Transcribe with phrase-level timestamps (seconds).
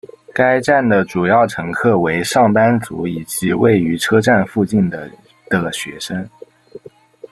[0.33, 5.07] 该站的主要乘客为上班族以及位于车站附近的
[5.47, 6.27] 的学生。